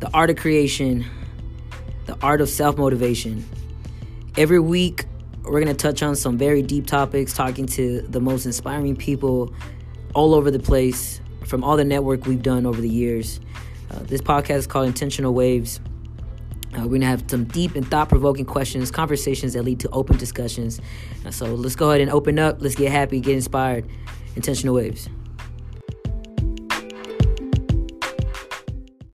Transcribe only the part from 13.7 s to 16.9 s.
Uh, this podcast is called Intentional Waves. Uh, we're